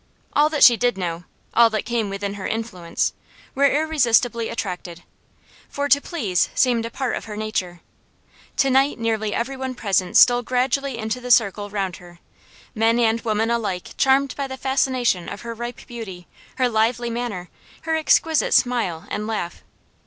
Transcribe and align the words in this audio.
All 0.33 0.49
that 0.49 0.63
she 0.63 0.77
did 0.77 0.97
know 0.97 1.25
all 1.53 1.69
that 1.69 1.85
came 1.85 2.09
within 2.09 2.33
her 2.33 2.47
influence, 2.47 3.13
were 3.53 3.67
irresistibly 3.69 4.49
attracted, 4.49 5.03
for 5.69 5.87
to 5.87 6.01
please 6.01 6.49
seemed 6.55 6.87
a 6.87 6.89
part 6.89 7.15
of 7.15 7.25
her 7.25 7.37
nature. 7.37 7.81
To 8.57 8.71
night 8.71 8.97
nearly 8.97 9.31
every 9.31 9.55
one 9.55 9.75
present 9.75 10.17
stole 10.17 10.41
gradually 10.41 10.97
into 10.97 11.21
the 11.21 11.29
circle 11.29 11.69
round 11.69 11.97
her; 11.97 12.17
men 12.73 12.97
and 12.97 13.21
women 13.21 13.51
alike 13.51 13.91
charmed 13.95 14.35
by 14.35 14.47
the 14.47 14.57
fascination 14.57 15.29
of 15.29 15.41
her 15.41 15.53
ripe 15.53 15.85
beauty, 15.85 16.27
her 16.55 16.67
lively 16.67 17.11
manner, 17.11 17.49
her 17.83 17.95
exquisite 17.95 18.55
smile 18.55 19.05
and 19.11 19.27
laugh. 19.27 19.63